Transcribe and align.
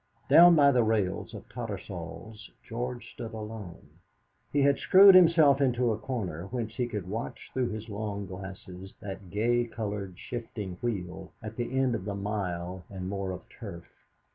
Down 0.29 0.55
by 0.55 0.71
the 0.71 0.81
rails 0.83 1.35
of 1.35 1.47
Tattersall's 1.47 2.49
George 2.63 3.07
stood 3.13 3.33
alone. 3.35 3.87
He 4.51 4.63
had 4.63 4.79
screwed 4.79 5.13
himself 5.13 5.61
into 5.61 5.91
a 5.91 5.97
corner, 5.99 6.47
whence 6.47 6.73
he 6.73 6.87
could 6.87 7.07
watch 7.07 7.51
through 7.53 7.69
his 7.69 7.87
long 7.87 8.25
glasses 8.25 8.95
that 8.99 9.29
gay 9.29 9.65
coloured, 9.65 10.17
shifting 10.17 10.77
wheel 10.81 11.33
at 11.43 11.55
the 11.55 11.77
end 11.77 11.93
of 11.93 12.05
the 12.05 12.15
mile 12.15 12.83
and 12.89 13.09
more 13.09 13.29
of 13.29 13.47
turf. 13.47 13.85